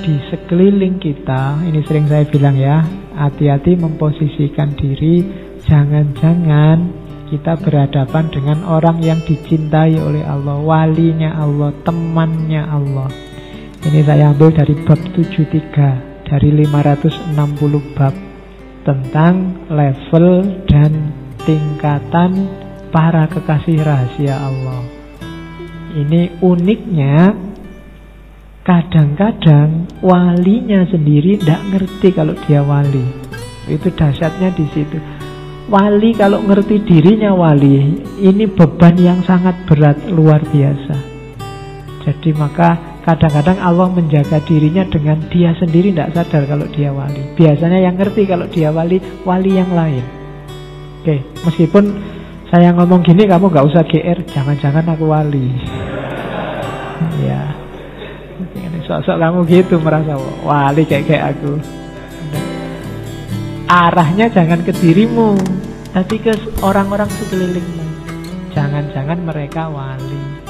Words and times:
di 0.00 0.16
sekeliling 0.32 0.96
kita, 0.96 1.60
ini 1.64 1.84
sering 1.84 2.08
saya 2.08 2.24
bilang 2.24 2.56
ya, 2.56 2.80
hati-hati 3.16 3.76
memposisikan 3.76 4.72
diri, 4.72 5.24
jangan-jangan 5.68 6.88
kita 7.28 7.54
berhadapan 7.60 8.26
dengan 8.32 8.58
orang 8.66 8.98
yang 9.04 9.20
dicintai 9.22 10.00
oleh 10.00 10.24
Allah, 10.26 10.58
walinya 10.58 11.36
Allah, 11.36 11.70
temannya 11.86 12.62
Allah. 12.64 13.10
Ini 13.80 14.00
saya 14.04 14.32
ambil 14.34 14.52
dari 14.52 14.74
bab 14.84 15.00
73 15.14 16.28
dari 16.28 16.48
560 16.64 17.96
bab 17.96 18.14
tentang 18.84 19.66
level 19.68 20.26
dan 20.68 20.92
tingkatan 21.44 22.50
para 22.90 23.28
kekasih 23.30 23.80
rahasia 23.80 24.36
Allah. 24.36 24.82
Ini 25.90 26.38
uniknya 26.44 27.49
Kadang-kadang 28.60 29.88
walinya 30.04 30.84
sendiri 30.84 31.40
tidak 31.40 31.64
ngerti 31.72 32.08
kalau 32.12 32.36
dia 32.44 32.60
wali. 32.60 33.08
Itu 33.64 33.88
dahsyatnya 33.88 34.52
di 34.52 34.68
situ. 34.68 35.00
Wali 35.72 36.12
kalau 36.12 36.44
ngerti 36.44 36.82
dirinya 36.84 37.32
wali, 37.32 38.04
ini 38.20 38.44
beban 38.44 39.00
yang 39.00 39.24
sangat 39.24 39.64
berat 39.64 39.96
luar 40.12 40.44
biasa. 40.44 40.92
Jadi 42.04 42.36
maka 42.36 43.00
kadang-kadang 43.00 43.56
Allah 43.64 43.88
menjaga 43.88 44.42
dirinya 44.44 44.84
dengan 44.84 45.24
dia 45.32 45.56
sendiri 45.56 45.96
tidak 45.96 46.12
sadar 46.12 46.44
kalau 46.44 46.68
dia 46.68 46.92
wali. 46.92 47.32
Biasanya 47.38 47.80
yang 47.80 47.96
ngerti 47.96 48.28
kalau 48.28 48.44
dia 48.44 48.68
wali, 48.68 49.00
wali 49.24 49.56
yang 49.56 49.72
lain. 49.72 50.04
Oke, 51.00 51.24
meskipun 51.48 51.84
saya 52.52 52.76
ngomong 52.76 53.00
gini 53.00 53.24
kamu 53.24 53.48
nggak 53.48 53.66
usah 53.72 53.88
GR, 53.88 54.20
jangan-jangan 54.26 54.84
aku 54.84 55.08
wali. 55.08 55.48
ya, 57.30 57.59
Sosok 58.90 59.22
kamu 59.22 59.46
gitu 59.46 59.78
merasa 59.78 60.18
wali 60.42 60.82
kayak 60.82 61.06
kayak 61.06 61.24
aku. 61.38 61.62
Arahnya 63.70 64.26
jangan 64.34 64.66
ke 64.66 64.74
dirimu, 64.74 65.38
tapi 65.94 66.18
ke 66.18 66.34
orang-orang 66.58 67.06
sekelilingmu. 67.06 67.86
Jangan-jangan 68.50 69.22
mereka 69.22 69.70
wali. 69.70 70.42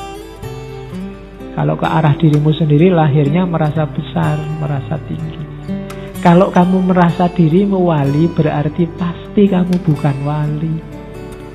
Kalau 1.53 1.77
ke 1.77 1.85
arah 1.85 2.17
dirimu 2.17 2.49
sendiri 2.57 2.89
lahirnya 2.89 3.45
merasa 3.45 3.85
besar, 3.85 4.41
merasa 4.57 4.97
tinggi. 5.05 5.37
Kalau 6.25 6.49
kamu 6.49 6.97
merasa 6.97 7.29
dirimu 7.29 7.93
wali 7.93 8.25
berarti 8.25 8.89
pasti 8.97 9.53
kamu 9.53 9.85
bukan 9.85 10.17
wali. 10.25 10.75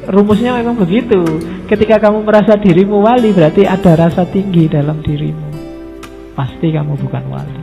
Rumusnya 0.05 0.53
memang 0.61 0.77
begitu. 0.77 1.41
Ketika 1.65 1.97
kamu 1.97 2.29
merasa 2.29 2.53
dirimu 2.61 3.01
wali 3.01 3.33
berarti 3.33 3.65
ada 3.65 4.05
rasa 4.05 4.21
tinggi 4.29 4.69
dalam 4.69 5.01
dirimu 5.01 5.44
pasti 6.35 6.67
kamu 6.69 6.99
bukan 6.99 7.23
wali. 7.31 7.61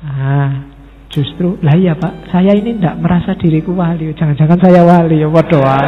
Ah, 0.00 0.64
justru 1.12 1.60
lah 1.60 1.76
iya 1.76 1.92
pak, 1.92 2.32
saya 2.32 2.56
ini 2.56 2.80
tidak 2.80 2.96
merasa 2.98 3.36
diriku 3.36 3.76
wali. 3.76 4.10
Jangan-jangan 4.16 4.58
saya 4.58 4.80
wali 4.82 5.20
ya, 5.20 5.28
doa. 5.28 5.80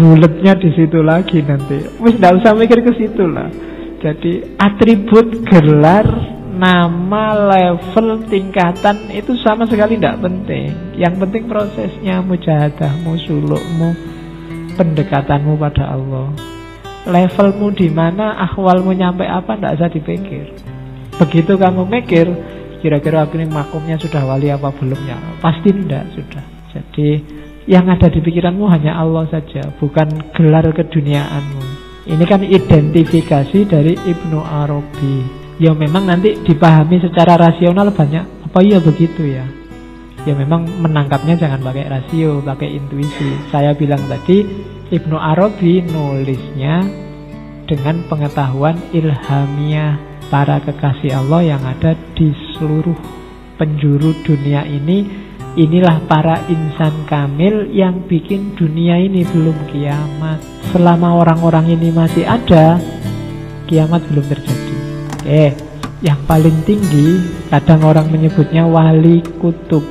Bulatnya 0.00 0.56
di 0.56 0.70
situ 0.72 1.04
lagi 1.04 1.44
nanti. 1.44 2.00
Wis 2.00 2.16
tidak 2.16 2.40
usah 2.40 2.56
mikir 2.56 2.80
ke 2.80 2.92
situ 2.96 3.26
lah. 3.28 3.52
Jadi 4.00 4.56
atribut 4.56 5.44
gelar 5.44 6.08
nama, 6.56 7.36
level, 7.36 8.24
tingkatan 8.32 9.12
itu 9.12 9.36
sama 9.44 9.68
sekali 9.68 10.00
tidak 10.00 10.24
penting. 10.24 10.72
Yang 10.96 11.14
penting 11.20 11.44
prosesnya, 11.44 12.24
mujahadahmu, 12.24 13.12
sulukmu, 13.28 13.92
pendekatanmu 14.80 15.60
pada 15.60 15.92
Allah 15.92 16.49
levelmu 17.06 17.72
di 17.72 17.88
mana, 17.88 18.36
ahwalmu 18.50 18.92
nyampe 18.92 19.24
apa, 19.24 19.56
tidak 19.56 19.72
usah 19.80 19.90
dipikir. 19.92 20.46
Begitu 21.20 21.56
kamu 21.56 21.84
mikir, 21.84 22.26
kira-kira 22.80 23.28
ini 23.36 23.44
makumnya 23.48 24.00
sudah 24.00 24.24
wali 24.24 24.48
apa 24.48 24.72
belumnya? 24.72 25.16
Pasti 25.40 25.68
tidak 25.72 26.08
sudah. 26.16 26.44
Jadi 26.72 27.08
yang 27.68 27.86
ada 27.92 28.08
di 28.08 28.18
pikiranmu 28.24 28.64
hanya 28.72 28.96
Allah 28.96 29.28
saja, 29.28 29.68
bukan 29.76 30.32
gelar 30.32 30.64
keduniaanmu. 30.72 31.62
Ini 32.08 32.24
kan 32.24 32.40
identifikasi 32.42 33.58
dari 33.68 33.94
Ibnu 33.94 34.40
Arabi. 34.40 35.22
Ya 35.60 35.76
memang 35.76 36.08
nanti 36.08 36.40
dipahami 36.40 36.98
secara 37.04 37.36
rasional 37.36 37.92
banyak. 37.92 38.48
Apa 38.48 38.64
iya 38.64 38.80
begitu 38.80 39.28
ya? 39.28 39.44
Ya 40.24 40.32
memang 40.32 40.64
menangkapnya 40.80 41.36
jangan 41.36 41.60
pakai 41.60 41.84
rasio, 41.86 42.40
pakai 42.40 42.80
intuisi. 42.80 43.36
Saya 43.52 43.76
bilang 43.76 44.00
tadi 44.08 44.42
Ibnu 44.90 45.14
Arabi 45.14 45.86
nulisnya 45.86 46.82
dengan 47.70 48.02
pengetahuan 48.10 48.74
ilhamiah 48.90 49.94
para 50.34 50.58
kekasih 50.66 51.14
Allah 51.14 51.54
yang 51.54 51.62
ada 51.62 51.94
di 52.18 52.34
seluruh 52.58 52.98
penjuru 53.54 54.10
dunia 54.26 54.66
ini. 54.66 55.30
Inilah 55.54 56.10
para 56.10 56.42
insan 56.50 57.06
kamil 57.06 57.70
yang 57.70 58.02
bikin 58.10 58.58
dunia 58.58 58.98
ini 58.98 59.22
belum 59.30 59.70
kiamat. 59.70 60.42
Selama 60.74 61.22
orang-orang 61.22 61.70
ini 61.70 61.94
masih 61.94 62.26
ada, 62.26 62.82
kiamat 63.70 64.02
belum 64.10 64.26
terjadi. 64.26 64.76
Oke, 65.22 65.44
yang 66.02 66.18
paling 66.26 66.66
tinggi 66.66 67.18
kadang 67.46 67.86
orang 67.86 68.10
menyebutnya 68.10 68.66
wali 68.66 69.22
kutub. 69.38 69.86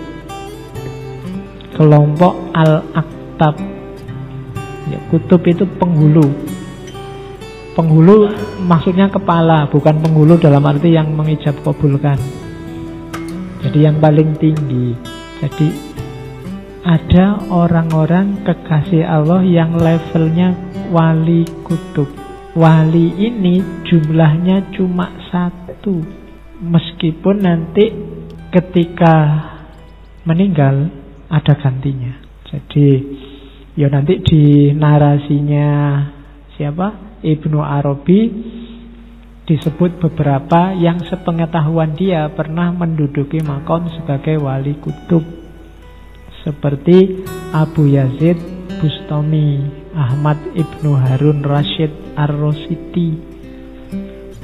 Kelompok 1.75 2.51
Al-Aktab 2.51 3.68
Ya, 4.89 4.97
kutub 5.13 5.45
itu 5.45 5.69
penghulu. 5.77 6.25
Penghulu 7.77 8.33
maksudnya 8.65 9.07
kepala, 9.07 9.69
bukan 9.69 10.01
penghulu 10.01 10.41
dalam 10.41 10.65
arti 10.65 10.91
yang 10.97 11.13
mengijab 11.13 11.55
kabulkan. 11.61 12.17
Jadi 13.61 13.79
yang 13.85 14.01
paling 14.01 14.35
tinggi. 14.41 14.97
Jadi 15.39 15.67
ada 16.83 17.39
orang-orang 17.53 18.41
kekasih 18.43 19.05
Allah 19.05 19.45
yang 19.45 19.77
levelnya 19.77 20.57
wali 20.89 21.45
kutub. 21.63 22.09
Wali 22.57 23.13
ini 23.19 23.61
jumlahnya 23.85 24.73
cuma 24.73 25.13
satu. 25.29 26.01
Meskipun 26.59 27.45
nanti 27.45 27.93
ketika 28.51 29.15
meninggal 30.25 30.89
ada 31.29 31.53
gantinya. 31.55 32.19
Jadi 32.49 33.05
Ya 33.79 33.87
nanti 33.87 34.19
di 34.19 34.75
narasinya 34.75 36.03
siapa? 36.59 37.15
Ibnu 37.23 37.63
Arabi 37.63 38.27
disebut 39.47 40.03
beberapa 40.03 40.75
yang 40.75 40.99
sepengetahuan 41.07 41.95
dia 41.95 42.27
pernah 42.27 42.75
menduduki 42.75 43.39
makom 43.39 43.87
sebagai 43.95 44.35
wali 44.43 44.75
kutub 44.83 45.23
seperti 46.43 47.23
Abu 47.55 47.87
Yazid 47.87 48.35
Bustami, 48.83 49.63
Ahmad 49.95 50.35
Ibnu 50.59 50.99
Harun 50.99 51.39
Rashid 51.39 51.91
Ar-Rosidi, 52.19 53.15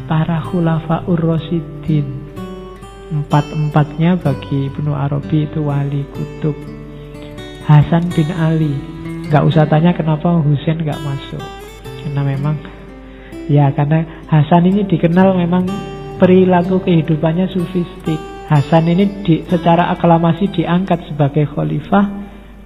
para 0.07 0.47
khulafa 0.47 1.11
ur-Rasidin. 1.11 2.07
Empat-empatnya 3.11 4.15
bagi 4.15 4.71
Ibnu 4.71 4.95
Arabi 4.95 5.43
itu 5.43 5.59
wali 5.59 6.07
kutub. 6.15 6.55
Hasan 7.67 8.11
bin 8.15 8.31
Ali, 8.31 8.94
Gak 9.25 9.43
usah 9.45 9.65
tanya 9.65 9.89
kenapa 9.95 10.37
Husain 10.41 10.77
gak 10.85 11.01
masuk. 11.01 11.41
Karena 12.05 12.21
memang 12.21 12.55
Ya 13.45 13.69
karena 13.73 14.25
Hasan 14.29 14.69
ini 14.69 14.85
dikenal 14.85 15.37
memang 15.37 15.65
Perilaku 16.15 16.79
kehidupannya 16.79 17.51
sufistik. 17.51 18.15
Hasan 18.47 18.87
ini 18.87 19.03
di, 19.25 19.43
secara 19.49 19.91
aklamasi 19.91 20.47
diangkat 20.47 21.11
sebagai 21.11 21.43
khalifah 21.51 22.07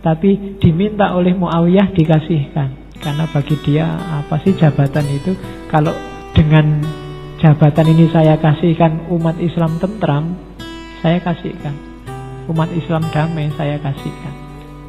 Tapi 0.06 0.62
diminta 0.62 1.16
oleh 1.16 1.34
Muawiyah 1.34 1.96
dikasihkan. 1.96 3.00
Karena 3.00 3.26
bagi 3.32 3.56
dia 3.64 3.88
apa 3.90 4.38
sih 4.44 4.54
jabatan 4.54 5.08
itu? 5.08 5.32
Kalau 5.72 5.96
dengan 6.36 6.84
jabatan 7.40 7.88
ini 7.96 8.12
saya 8.12 8.36
kasihkan 8.38 9.08
umat 9.10 9.40
Islam 9.40 9.80
tentram 9.80 10.36
Saya 11.00 11.24
kasihkan. 11.24 11.74
Umat 12.52 12.70
Islam 12.76 13.08
damai 13.10 13.50
saya 13.56 13.80
kasihkan. 13.80 14.36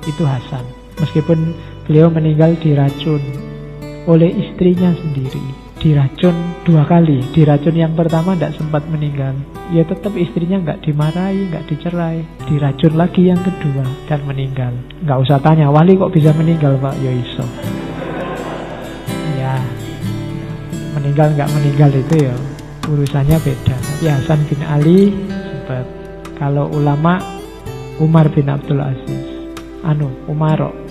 Itu 0.05 0.27
Hasan 0.27 0.80
Meskipun 1.01 1.57
beliau 1.89 2.13
meninggal 2.13 2.55
diracun 2.61 3.19
oleh 4.05 4.31
istrinya 4.31 4.93
sendiri. 4.97 5.43
Diracun 5.81 6.37
dua 6.69 6.85
kali. 6.85 7.25
Diracun 7.33 7.73
yang 7.73 7.97
pertama 7.97 8.37
tidak 8.37 8.53
sempat 8.61 8.85
meninggal. 8.93 9.33
Ya 9.73 9.81
tetap 9.81 10.13
istrinya 10.13 10.61
nggak 10.61 10.85
dimarahi, 10.85 11.49
nggak 11.49 11.65
dicerai. 11.73 12.21
Diracun 12.45 12.95
lagi 13.01 13.33
yang 13.33 13.41
kedua 13.41 13.89
dan 14.05 14.21
meninggal. 14.29 14.77
Nggak 15.01 15.19
usah 15.25 15.41
tanya, 15.41 15.73
wali 15.73 15.97
kok 15.97 16.13
bisa 16.13 16.37
meninggal 16.37 16.77
pak? 16.77 16.95
Ya 17.01 17.13
iso. 17.17 17.45
Ya, 19.41 19.57
meninggal 20.93 21.33
nggak 21.33 21.49
meninggal 21.57 21.91
itu 21.97 22.29
ya 22.29 22.37
urusannya 22.91 23.39
beda. 23.41 23.77
Tapi 23.79 24.05
Hasan 24.11 24.41
bin 24.53 24.61
Ali 24.69 25.01
sempat. 25.33 25.87
Kalau 26.37 26.73
ulama 26.73 27.21
Umar 28.01 28.29
bin 28.33 28.49
Abdul 28.49 28.81
Aziz, 28.81 29.25
anu 29.85 30.09
Umarok 30.25 30.90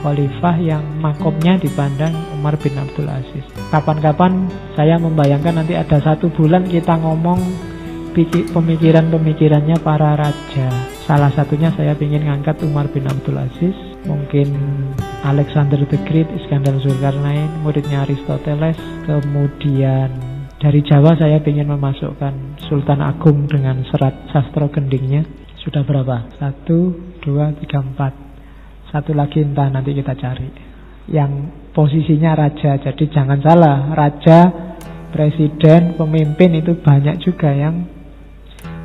khalifah 0.00 0.56
yang 0.60 0.84
makomnya 1.02 1.58
dipandang 1.58 2.14
Umar 2.38 2.54
bin 2.58 2.74
Abdul 2.78 3.08
Aziz. 3.10 3.44
Kapan-kapan 3.70 4.46
saya 4.78 4.96
membayangkan 4.96 5.62
nanti 5.62 5.74
ada 5.74 5.98
satu 5.98 6.30
bulan 6.32 6.66
kita 6.66 6.98
ngomong 6.98 7.40
pemikiran-pemikirannya 8.26 9.78
para 9.78 10.18
raja. 10.18 10.68
Salah 11.06 11.30
satunya 11.32 11.70
saya 11.78 11.94
ingin 11.94 12.26
ngangkat 12.26 12.58
Umar 12.66 12.90
bin 12.90 13.06
Abdul 13.06 13.38
Aziz, 13.38 13.76
mungkin 14.04 14.50
Alexander 15.22 15.78
the 15.86 15.98
Great, 16.04 16.26
Iskandar 16.34 16.74
Zulkarnain, 16.82 17.62
muridnya 17.62 18.02
Aristoteles, 18.02 18.76
kemudian 19.06 20.10
dari 20.58 20.82
Jawa 20.82 21.14
saya 21.14 21.38
ingin 21.38 21.70
memasukkan 21.70 22.58
Sultan 22.66 22.98
Agung 22.98 23.46
dengan 23.46 23.86
serat 23.86 24.14
sastra 24.34 24.66
gendingnya. 24.66 25.22
Sudah 25.62 25.86
berapa? 25.86 26.26
Satu, 26.42 26.98
dua, 27.22 27.54
tiga, 27.62 27.78
empat. 27.78 28.27
Satu 28.88 29.12
lagi 29.12 29.44
entah 29.44 29.68
nanti 29.68 29.92
kita 29.92 30.16
cari. 30.16 30.48
Yang 31.08 31.52
posisinya 31.72 32.36
raja. 32.36 32.76
Jadi 32.80 33.04
jangan 33.08 33.40
salah, 33.40 33.92
raja, 33.92 34.38
presiden, 35.12 35.96
pemimpin 35.96 36.56
itu 36.56 36.76
banyak 36.80 37.20
juga 37.20 37.52
yang 37.52 37.84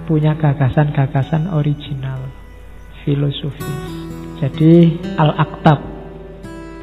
punya 0.03 0.35
gagasan-gagasan 0.35 1.51
original, 1.51 2.19
filosofis. 3.03 3.79
Jadi 4.43 4.99
Al-Aktab 5.15 5.79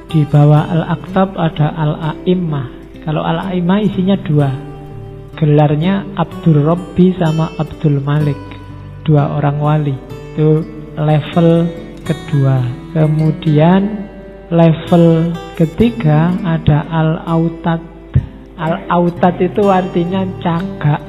di 0.08 0.25
bawah 0.25 0.64
Al-Aktab 0.73 1.37
ada 1.37 1.76
Al-A'immah. 1.76 2.66
Kalau 3.05 3.20
Al-A'immah 3.20 3.78
isinya 3.84 4.16
dua, 4.16 4.49
gelarnya 5.37 6.08
Abdul 6.16 6.64
Robbi 6.64 7.16
sama 7.16 7.52
Abdul 7.56 8.00
Malik 8.00 8.40
dua 9.05 9.40
orang 9.40 9.56
wali 9.56 9.96
itu 10.37 10.62
level 10.94 11.49
kedua 12.11 12.67
kemudian 12.91 14.11
level 14.51 15.31
ketiga 15.55 16.35
ada 16.43 16.83
al-autat 16.91 17.79
al-autat 18.59 19.39
itu 19.39 19.62
artinya 19.71 20.27
cagak 20.43 21.03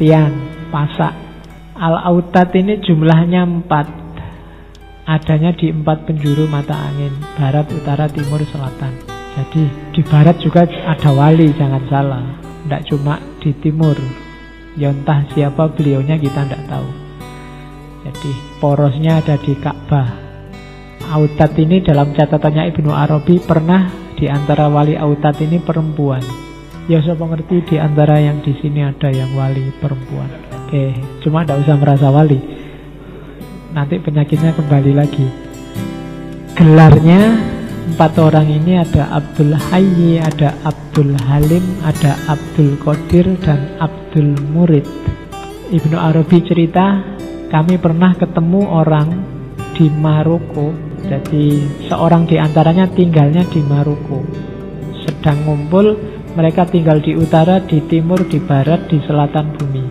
tiang 0.00 0.32
pasak 0.72 1.12
al-autat 1.76 2.48
ini 2.56 2.80
jumlahnya 2.80 3.44
empat 3.44 3.92
adanya 5.04 5.52
di 5.52 5.68
empat 5.68 6.08
penjuru 6.08 6.48
mata 6.48 6.72
angin 6.72 7.12
barat, 7.36 7.68
utara, 7.76 8.08
timur, 8.08 8.40
selatan 8.48 9.12
jadi 9.32 9.64
di 9.96 10.02
barat 10.04 10.36
juga 10.44 10.68
ada 10.68 11.10
wali, 11.12 11.48
jangan 11.56 11.82
salah. 11.88 12.24
Tidak 12.64 12.82
cuma 12.92 13.16
di 13.40 13.50
timur. 13.64 13.96
Ya 14.76 14.92
entah 14.92 15.24
siapa 15.32 15.72
beliaunya 15.72 16.20
kita 16.20 16.44
tidak 16.44 16.62
tahu. 16.68 17.01
Jadi 18.02 18.32
porosnya 18.58 19.22
ada 19.22 19.38
di 19.38 19.54
Ka'bah. 19.54 20.08
Autat 21.12 21.54
ini 21.58 21.82
dalam 21.82 22.14
catatannya 22.14 22.72
Ibnu 22.74 22.90
Arabi 22.90 23.38
pernah 23.42 23.90
di 24.18 24.26
antara 24.26 24.66
wali 24.70 24.98
Autat 24.98 25.38
ini 25.42 25.58
perempuan. 25.62 26.22
Ya 26.90 26.98
saya 26.98 27.14
mengerti 27.14 27.62
di 27.62 27.76
antara 27.78 28.18
yang 28.18 28.42
di 28.42 28.58
sini 28.58 28.82
ada 28.82 29.06
yang 29.10 29.30
wali 29.38 29.70
perempuan. 29.78 30.30
Oke, 30.66 30.94
cuma 31.22 31.46
tidak 31.46 31.62
usah 31.62 31.76
merasa 31.78 32.08
wali. 32.10 32.38
Nanti 33.70 34.02
penyakitnya 34.02 34.50
kembali 34.54 34.92
lagi. 34.92 35.26
Gelarnya 36.58 37.52
Empat 37.82 38.14
orang 38.24 38.46
ini 38.46 38.78
ada 38.78 39.10
Abdul 39.10 39.52
Hayyi, 39.52 40.22
ada 40.22 40.54
Abdul 40.64 41.12
Halim, 41.28 41.60
ada 41.84 42.14
Abdul 42.24 42.78
Qadir, 42.80 43.26
dan 43.42 43.74
Abdul 43.82 44.32
Murid. 44.54 44.86
Ibnu 45.74 45.98
Arabi 45.98 46.40
cerita, 46.46 47.04
kami 47.52 47.76
pernah 47.76 48.16
ketemu 48.16 48.64
orang 48.64 49.08
di 49.76 49.92
Maroko. 49.92 50.72
Jadi 51.04 51.60
seorang 51.92 52.24
di 52.24 52.40
antaranya 52.40 52.88
tinggalnya 52.88 53.44
di 53.44 53.60
Maroko. 53.60 54.24
Sedang 55.04 55.44
ngumpul, 55.44 55.92
mereka 56.32 56.64
tinggal 56.64 57.04
di 57.04 57.12
utara, 57.12 57.60
di 57.60 57.84
timur, 57.84 58.24
di 58.24 58.40
barat, 58.40 58.88
di 58.88 58.96
selatan 59.04 59.52
bumi. 59.52 59.84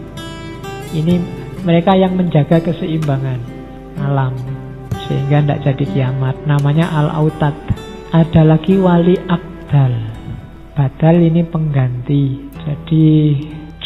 Ini 0.97 1.15
mereka 1.61 1.93
yang 1.93 2.17
menjaga 2.17 2.57
keseimbangan 2.65 3.39
alam 4.01 4.33
sehingga 5.05 5.45
tidak 5.45 5.61
jadi 5.69 5.85
kiamat. 5.93 6.35
Namanya 6.49 6.89
Al-Autat. 6.89 7.53
Ada 8.09 8.41
lagi 8.43 8.75
wali 8.81 9.15
abdal. 9.29 9.93
Badal 10.73 11.15
ini 11.21 11.45
pengganti. 11.45 12.49
Jadi 12.65 13.07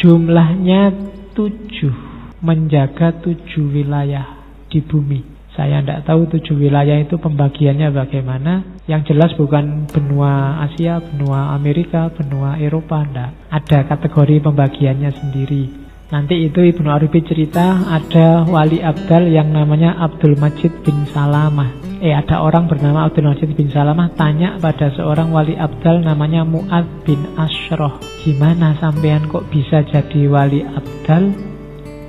jumlahnya 0.00 0.96
tujuh. 1.36 2.05
Menjaga 2.44 3.16
tujuh 3.24 3.72
wilayah 3.72 4.44
di 4.68 4.84
bumi. 4.84 5.36
Saya 5.56 5.80
tidak 5.80 6.04
tahu 6.04 6.28
tujuh 6.36 6.52
wilayah 6.52 7.00
itu 7.00 7.16
pembagiannya 7.16 7.88
bagaimana. 7.88 8.76
Yang 8.84 9.16
jelas 9.16 9.32
bukan 9.40 9.88
benua 9.88 10.60
Asia, 10.68 11.00
benua 11.00 11.56
Amerika, 11.56 12.12
benua 12.12 12.60
Eropa. 12.60 13.08
Tidak. 13.08 13.48
Ada 13.48 13.88
kategori 13.88 14.44
pembagiannya 14.44 15.10
sendiri. 15.16 15.86
Nanti 16.06 16.44
itu 16.46 16.62
Ibnu 16.62 16.86
Arabi 16.86 17.18
cerita 17.24 17.82
ada 17.82 18.46
wali 18.46 18.78
abdal 18.78 19.26
yang 19.26 19.50
namanya 19.50 19.98
Abdul 19.98 20.38
Majid 20.38 20.70
bin 20.86 21.02
Salamah. 21.10 21.72
Eh 21.98 22.14
ada 22.14 22.44
orang 22.44 22.68
bernama 22.70 23.08
Abdul 23.08 23.26
Majid 23.26 23.56
bin 23.58 23.72
Salamah 23.72 24.14
tanya 24.14 24.60
pada 24.60 24.92
seorang 24.94 25.34
wali 25.34 25.58
abdal 25.58 26.04
namanya 26.04 26.44
Mu'ad 26.46 27.02
bin 27.02 27.18
Ashroh. 27.34 27.98
Gimana 28.22 28.78
sampean 28.78 29.26
kok 29.26 29.48
bisa 29.50 29.82
jadi 29.82 30.30
wali 30.30 30.62
abdal? 30.62 31.55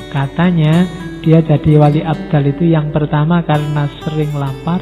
Katanya 0.08 0.88
dia 1.20 1.44
jadi 1.44 1.76
wali 1.76 2.00
abdal 2.00 2.48
itu 2.48 2.72
yang 2.72 2.96
pertama 2.96 3.44
karena 3.44 3.92
sering 4.00 4.32
lapar, 4.32 4.80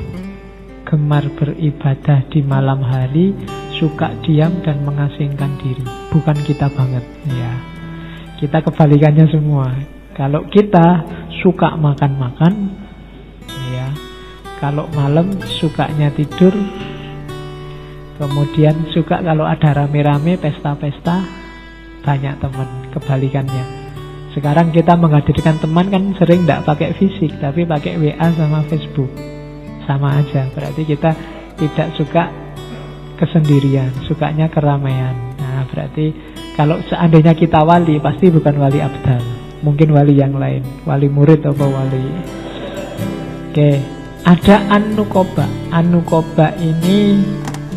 gemar 0.85 1.25
beribadah 1.33 2.21
di 2.29 2.45
malam 2.45 2.85
hari, 2.85 3.33
suka 3.81 4.13
diam 4.21 4.61
dan 4.61 4.85
mengasingkan 4.85 5.57
diri. 5.57 5.81
Bukan 6.13 6.37
kita 6.45 6.69
banget, 6.69 7.01
ya. 7.25 7.53
Kita 8.37 8.61
kebalikannya 8.61 9.25
semua. 9.33 9.73
Kalau 10.13 10.45
kita 10.47 11.01
suka 11.41 11.73
makan-makan, 11.73 12.53
ya. 13.73 13.89
Kalau 14.61 14.87
malam 14.93 15.35
sukanya 15.59 16.13
tidur, 16.13 16.53
kemudian 18.21 18.87
suka 18.95 19.19
kalau 19.19 19.43
ada 19.43 19.83
rame-rame 19.83 20.37
pesta-pesta, 20.39 21.25
banyak 22.05 22.37
teman. 22.37 22.69
Kebalikannya. 22.93 23.74
Sekarang 24.35 24.75
kita 24.75 24.99
menghadirkan 24.99 25.55
teman 25.63 25.87
kan 25.87 26.11
sering 26.19 26.43
tidak 26.43 26.67
pakai 26.67 26.91
fisik, 26.99 27.31
tapi 27.39 27.63
pakai 27.63 27.95
WA 27.95 28.27
sama 28.35 28.59
Facebook. 28.67 29.07
Sama 29.87 30.19
aja, 30.19 30.51
berarti 30.51 30.83
kita 30.83 31.15
tidak 31.55 31.87
suka 31.95 32.27
kesendirian, 33.15 33.95
sukanya 34.11 34.51
keramaian. 34.51 35.15
Nah, 35.39 35.63
berarti 35.71 36.11
kalau 36.59 36.83
seandainya 36.83 37.31
kita 37.31 37.63
wali, 37.63 37.95
pasti 38.03 38.27
bukan 38.27 38.59
wali 38.59 38.83
abdal. 38.83 39.23
Mungkin 39.63 39.95
wali 39.95 40.19
yang 40.19 40.35
lain. 40.35 40.63
Wali 40.83 41.07
murid 41.07 41.43
atau 41.47 41.71
wali. 41.71 42.05
Oke. 43.51 43.79
Ada 44.25 44.67
anukoba. 44.73 45.45
Anukoba 45.69 46.55
ini 46.57 47.23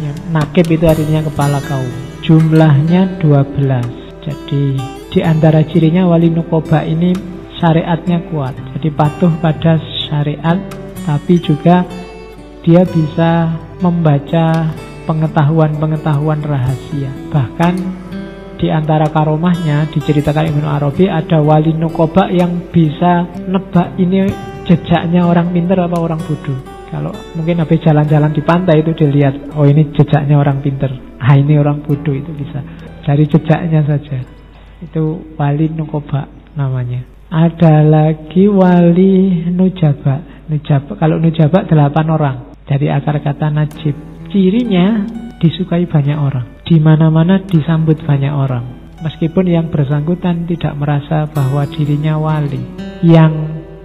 ya, 0.00 0.12
nakib 0.32 0.66
itu 0.74 0.84
artinya 0.88 1.22
kepala 1.22 1.60
kaum. 1.62 1.92
Jumlahnya 2.24 3.20
12. 3.20 4.26
Jadi 4.26 4.97
di 5.08 5.20
antara 5.24 5.64
cirinya 5.64 6.04
wali 6.04 6.28
nukoba 6.28 6.84
ini 6.84 7.16
syariatnya 7.58 8.28
kuat. 8.28 8.54
Jadi 8.76 8.88
patuh 8.92 9.32
pada 9.40 9.80
syariat 10.08 10.58
tapi 11.08 11.40
juga 11.40 11.88
dia 12.60 12.84
bisa 12.84 13.56
membaca 13.80 14.68
pengetahuan-pengetahuan 15.08 16.44
rahasia. 16.44 17.08
Bahkan 17.32 17.74
di 18.60 18.68
antara 18.68 19.08
karomahnya 19.08 19.88
diceritakan 19.88 20.52
Ibnu 20.52 20.66
Arabi 20.68 21.08
ada 21.08 21.40
wali 21.40 21.72
nukoba 21.72 22.28
yang 22.28 22.68
bisa 22.68 23.24
nebak 23.48 23.96
ini 23.96 24.28
jejaknya 24.68 25.24
orang 25.24 25.48
pinter 25.54 25.80
apa 25.80 25.96
orang 25.96 26.20
bodoh. 26.20 26.58
Kalau 26.88 27.12
mungkin 27.36 27.60
habis 27.60 27.80
jalan-jalan 27.84 28.32
di 28.32 28.40
pantai 28.40 28.80
itu 28.80 28.96
dilihat, 28.96 29.52
oh 29.56 29.68
ini 29.68 29.92
jejaknya 29.92 30.40
orang 30.40 30.64
pinter, 30.64 30.88
ah 31.20 31.36
ini 31.36 31.60
orang 31.60 31.84
bodoh 31.84 32.16
itu 32.16 32.32
bisa 32.32 32.64
dari 33.04 33.24
jejaknya 33.28 33.84
saja. 33.84 34.37
Itu 34.82 35.34
wali 35.34 35.70
nukoba 35.70 36.28
namanya. 36.54 37.02
Ada 37.28 37.84
lagi 37.84 38.48
wali 38.48 39.46
nujaba. 39.52 40.46
Nujaba 40.48 40.96
kalau 40.96 41.20
nujaba 41.20 41.68
delapan 41.68 42.06
orang 42.08 42.36
dari 42.64 42.88
akar 42.88 43.20
kata 43.20 43.52
najib. 43.52 43.94
Cirinya 44.28 45.08
disukai 45.40 45.88
banyak 45.88 46.18
orang 46.18 46.46
di 46.68 46.76
mana-mana 46.76 47.40
disambut 47.40 47.96
banyak 48.04 48.32
orang. 48.32 48.64
Meskipun 48.98 49.46
yang 49.46 49.70
bersangkutan 49.70 50.44
tidak 50.50 50.74
merasa 50.74 51.30
bahwa 51.30 51.62
dirinya 51.70 52.18
wali, 52.18 52.58
yang 53.06 53.30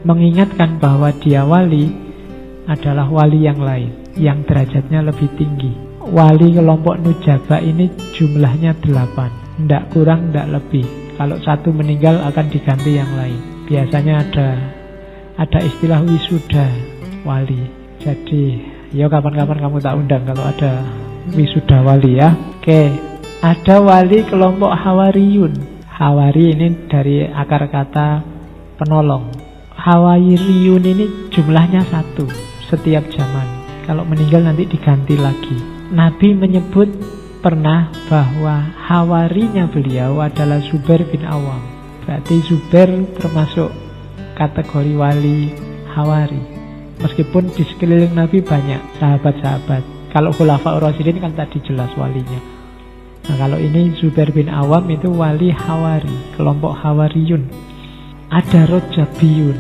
mengingatkan 0.01 0.81
bahwa 0.81 1.13
dia 1.21 1.45
wali 1.45 1.93
adalah 2.65 3.05
wali 3.07 3.45
yang 3.45 3.61
lain, 3.61 3.93
yang 4.17 4.41
derajatnya 4.41 5.05
lebih 5.05 5.29
tinggi. 5.37 5.69
Wali 6.03 6.57
kelompok 6.57 6.99
Nujaba 6.99 7.61
ini 7.63 7.87
jumlahnya 8.17 8.75
delapan, 8.83 9.31
tidak 9.57 9.83
kurang, 9.93 10.31
tidak 10.31 10.61
lebih. 10.61 10.85
Kalau 11.13 11.37
satu 11.41 11.69
meninggal 11.69 12.17
akan 12.25 12.45
diganti 12.49 12.97
yang 12.97 13.11
lain. 13.13 13.37
Biasanya 13.69 14.13
ada 14.25 14.49
ada 15.37 15.59
istilah 15.61 16.01
wisuda 16.03 16.67
wali. 17.25 17.63
Jadi, 18.01 18.59
ya 18.91 19.07
kapan-kapan 19.07 19.63
kamu 19.63 19.77
tak 19.79 19.95
undang 19.95 20.23
kalau 20.27 20.43
ada 20.43 20.83
wisuda 21.31 21.79
wali 21.85 22.19
ya. 22.19 22.35
Oke, 22.59 22.91
ada 23.39 23.79
wali 23.79 24.23
kelompok 24.27 24.71
Hawariyun. 24.71 25.53
Hawari 25.93 26.57
ini 26.57 26.89
dari 26.89 27.23
akar 27.23 27.69
kata 27.69 28.25
penolong. 28.81 29.29
Hawariyun 29.77 30.83
ini 30.83 31.05
jumlahnya 31.29 31.85
satu 31.87 32.25
setiap 32.67 33.05
zaman. 33.13 33.47
Kalau 33.85 34.07
meninggal 34.07 34.47
nanti 34.47 34.65
diganti 34.65 35.15
lagi. 35.19 35.59
Nabi 35.93 36.33
menyebut 36.33 36.89
pernah 37.43 37.91
bahwa 38.07 38.71
hawarinya 38.87 39.67
beliau 39.67 40.23
adalah 40.23 40.63
Zubair 40.71 41.03
bin 41.11 41.27
Awam. 41.27 41.59
Berarti 42.07 42.39
Zubair 42.47 42.87
termasuk 43.19 43.67
kategori 44.39 44.95
wali 44.95 45.51
hawari. 45.91 46.39
Meskipun 47.03 47.51
di 47.51 47.67
sekeliling 47.67 48.15
Nabi 48.15 48.39
banyak 48.39 48.79
sahabat-sahabat. 48.95 49.83
Kalau 50.15 50.31
Khulafa 50.31 50.79
Rasidin 50.79 51.19
kan 51.19 51.35
tadi 51.35 51.59
jelas 51.67 51.91
walinya. 51.99 52.39
Nah 53.27 53.35
kalau 53.35 53.59
ini 53.59 53.91
Zubair 53.99 54.31
bin 54.31 54.47
Awam 54.47 54.87
itu 54.87 55.11
wali 55.11 55.51
hawari, 55.51 56.39
kelompok 56.39 56.79
hawariyun. 56.79 57.72
Ada 58.33 58.65
Rojabiyun. 58.65 59.57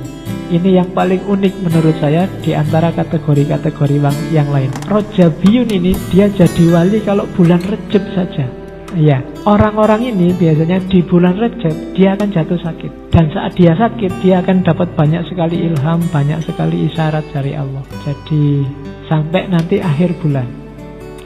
Ini 0.49 0.81
yang 0.81 0.89
paling 0.97 1.21
unik 1.29 1.53
menurut 1.61 1.93
saya 2.01 2.25
di 2.41 2.57
antara 2.57 2.89
kategori-kategori 2.89 4.01
yang 4.33 4.49
lain. 4.49 4.73
Rojabiyun 4.89 5.69
ini 5.69 5.93
dia 6.09 6.25
jadi 6.33 6.73
wali 6.73 6.97
kalau 7.05 7.29
bulan 7.37 7.61
Rejab 7.61 8.01
saja. 8.17 8.49
Ya, 8.97 9.21
orang-orang 9.45 10.09
ini 10.09 10.33
biasanya 10.33 10.81
di 10.89 11.05
bulan 11.05 11.37
Rejab 11.37 11.73
dia 11.93 12.17
akan 12.17 12.33
jatuh 12.33 12.57
sakit. 12.65 13.13
Dan 13.13 13.29
saat 13.29 13.53
dia 13.53 13.77
sakit 13.77 14.09
dia 14.25 14.41
akan 14.41 14.65
dapat 14.65 14.89
banyak 14.97 15.21
sekali 15.29 15.69
ilham, 15.69 16.01
banyak 16.09 16.41
sekali 16.41 16.89
isyarat 16.89 17.29
dari 17.29 17.53
Allah. 17.53 17.85
Jadi 18.01 18.65
sampai 19.05 19.53
nanti 19.53 19.85
akhir 19.85 20.17
bulan. 20.17 20.49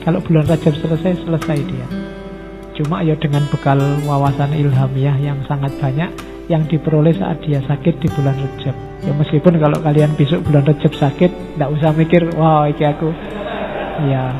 Kalau 0.03 0.19
bulan 0.19 0.51
Rejab 0.51 0.75
selesai, 0.83 1.23
selesai 1.23 1.57
dia. 1.63 1.87
Cuma 2.75 3.07
ya 3.07 3.15
dengan 3.15 3.47
bekal 3.47 3.79
wawasan 4.03 4.51
ilhamiah 4.51 5.15
yang 5.15 5.39
sangat 5.47 5.71
banyak, 5.79 6.11
yang 6.47 6.63
diperoleh 6.67 7.11
saat 7.15 7.43
dia 7.43 7.59
sakit 7.59 7.99
di 7.99 8.07
bulan 8.11 8.35
Rejab. 8.35 8.75
Ya 9.03 9.11
meskipun 9.13 9.59
kalau 9.59 9.77
kalian 9.83 10.15
besok 10.15 10.47
bulan 10.47 10.63
Rejab 10.63 10.95
sakit, 10.95 11.31
tidak 11.55 11.69
usah 11.75 11.91
mikir, 11.91 12.23
wow, 12.39 12.63
iki 12.67 12.87
aku, 12.87 13.11
ya 14.07 14.31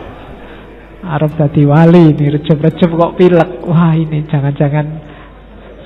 Arab 1.04 1.36
tadi 1.36 1.68
wali 1.68 2.16
ini 2.16 2.26
Rejab-Rejab 2.40 2.90
kok 2.90 3.14
pilek. 3.20 3.50
Wah 3.68 3.94
ini 3.96 4.24
jangan-jangan 4.28 4.86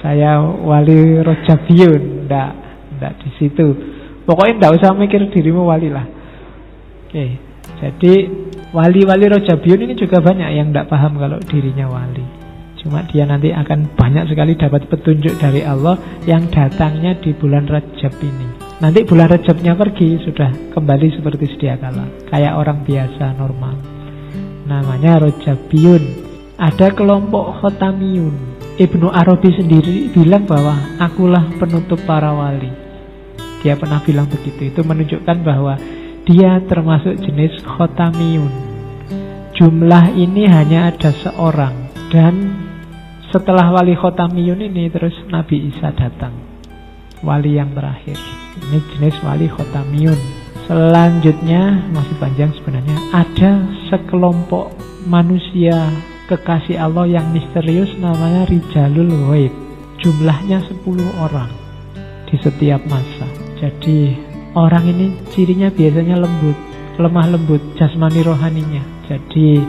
saya 0.01 0.41
wali 0.41 1.21
Rejabiyun, 1.21 2.25
tidak, 2.25 2.51
tidak 2.97 3.13
di 3.21 3.29
situ. 3.37 3.67
Pokoknya 4.25 4.53
tidak 4.57 4.71
usah 4.81 4.93
mikir 4.93 5.25
dirimu 5.33 5.65
wali 5.65 5.89
lah. 5.89 6.05
Oke, 7.09 7.37
jadi 7.81 8.13
wali-wali 8.71 9.25
Rojabiyun 9.27 9.83
ini 9.89 9.93
juga 9.99 10.23
banyak 10.23 10.49
yang 10.55 10.71
tidak 10.71 10.87
paham 10.87 11.19
kalau 11.19 11.41
dirinya 11.43 11.91
wali. 11.91 12.40
Cuma 12.81 13.05
dia 13.05 13.29
nanti 13.29 13.53
akan 13.53 13.93
banyak 13.93 14.25
sekali 14.33 14.57
dapat 14.57 14.89
petunjuk 14.89 15.37
dari 15.37 15.61
Allah 15.61 16.01
yang 16.25 16.49
datangnya 16.49 17.13
di 17.21 17.29
bulan 17.37 17.69
Rajab 17.69 18.09
ini. 18.25 18.47
Nanti 18.81 19.05
bulan 19.05 19.29
Rajabnya 19.29 19.77
pergi 19.77 20.17
sudah 20.25 20.49
kembali 20.73 21.07
seperti 21.13 21.45
sedia 21.53 21.77
kala, 21.77 22.09
kayak 22.33 22.57
orang 22.57 22.81
biasa 22.81 23.37
normal. 23.37 23.77
Namanya 24.65 25.21
Rajabiyun. 25.21 26.33
Ada 26.57 26.93
kelompok 26.93 27.61
Khotamiyun. 27.61 28.57
Ibnu 28.77 29.09
Arabi 29.13 29.49
sendiri 29.53 30.09
bilang 30.13 30.49
bahwa 30.49 30.73
akulah 30.97 31.45
penutup 31.61 32.01
para 32.05 32.33
wali. 32.33 32.69
Dia 33.61 33.77
pernah 33.77 34.01
bilang 34.01 34.25
begitu. 34.25 34.73
Itu 34.73 34.81
menunjukkan 34.81 35.37
bahwa 35.45 35.77
dia 36.25 36.57
termasuk 36.65 37.17
jenis 37.21 37.61
Khotamiyun. 37.61 38.53
Jumlah 39.53 40.17
ini 40.17 40.49
hanya 40.49 40.89
ada 40.89 41.13
seorang 41.13 41.73
dan 42.09 42.33
setelah 43.31 43.71
wali 43.71 43.95
khotamiyun 43.95 44.59
ini 44.59 44.91
terus 44.91 45.15
Nabi 45.31 45.71
Isa 45.71 45.95
datang. 45.95 46.35
Wali 47.23 47.55
yang 47.55 47.71
terakhir. 47.71 48.19
Ini 48.59 48.79
jenis 48.91 49.15
wali 49.23 49.47
khotamiyun. 49.47 50.19
Selanjutnya 50.67 51.91
masih 51.95 52.15
panjang 52.19 52.51
sebenarnya 52.59 52.95
ada 53.15 53.65
sekelompok 53.87 54.75
manusia 55.07 55.75
kekasih 56.27 56.79
Allah 56.79 57.07
yang 57.07 57.31
misterius 57.31 57.91
namanya 57.97 58.47
Rijalul 58.51 59.31
Waib. 59.31 59.53
Jumlahnya 60.03 60.59
10 60.67 61.23
orang 61.23 61.51
di 62.27 62.35
setiap 62.35 62.83
masa. 62.91 63.27
Jadi 63.63 64.17
orang 64.59 64.91
ini 64.91 65.15
cirinya 65.31 65.71
biasanya 65.71 66.19
lembut, 66.19 66.57
lemah 66.99 67.27
lembut 67.31 67.61
jasmani 67.79 68.27
rohaninya. 68.27 68.83
Jadi 69.07 69.61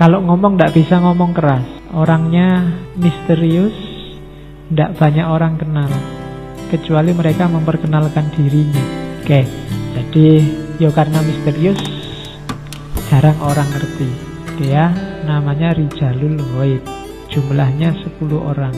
kalau 0.00 0.24
ngomong 0.24 0.56
tidak 0.56 0.72
bisa 0.76 1.00
ngomong 1.02 1.34
keras 1.34 1.75
Orangnya 1.94 2.82
misterius, 2.98 3.74
tidak 4.70 4.98
banyak 4.98 5.22
orang 5.22 5.54
kenal, 5.54 5.86
kecuali 6.66 7.14
mereka 7.14 7.46
memperkenalkan 7.46 8.26
dirinya. 8.34 8.82
Oke, 9.22 9.46
jadi 9.94 10.28
yo 10.82 10.90
karena 10.90 11.22
misterius, 11.22 11.78
jarang 13.06 13.38
orang 13.38 13.70
ngerti. 13.70 14.10
Dia 14.58 14.90
namanya 15.22 15.78
Rijalul 15.78 16.42
Waib, 16.58 16.82
jumlahnya 17.30 17.94
10 18.18 18.34
orang. 18.34 18.74